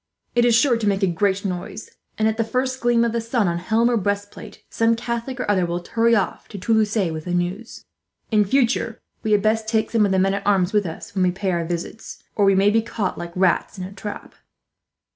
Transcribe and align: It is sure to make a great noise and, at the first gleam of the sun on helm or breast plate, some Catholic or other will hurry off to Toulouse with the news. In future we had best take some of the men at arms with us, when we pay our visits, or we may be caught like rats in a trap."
It 0.33 0.45
is 0.45 0.55
sure 0.55 0.77
to 0.77 0.87
make 0.87 1.03
a 1.03 1.07
great 1.07 1.45
noise 1.45 1.91
and, 2.17 2.27
at 2.27 2.37
the 2.37 2.43
first 2.43 2.79
gleam 2.81 3.05
of 3.05 3.11
the 3.11 3.21
sun 3.21 3.47
on 3.47 3.59
helm 3.59 3.87
or 3.87 3.97
breast 3.97 4.31
plate, 4.31 4.63
some 4.67 4.95
Catholic 4.95 5.39
or 5.39 5.45
other 5.47 5.63
will 5.63 5.85
hurry 5.89 6.15
off 6.15 6.47
to 6.47 6.57
Toulouse 6.57 6.95
with 7.11 7.25
the 7.25 7.35
news. 7.35 7.85
In 8.31 8.43
future 8.43 8.99
we 9.21 9.31
had 9.31 9.43
best 9.43 9.67
take 9.67 9.91
some 9.91 10.03
of 10.07 10.11
the 10.11 10.17
men 10.17 10.33
at 10.33 10.47
arms 10.47 10.73
with 10.73 10.87
us, 10.87 11.13
when 11.13 11.21
we 11.23 11.29
pay 11.29 11.51
our 11.51 11.65
visits, 11.65 12.23
or 12.35 12.45
we 12.45 12.55
may 12.55 12.71
be 12.71 12.81
caught 12.81 13.19
like 13.19 13.31
rats 13.35 13.77
in 13.77 13.83
a 13.83 13.91
trap." 13.91 14.33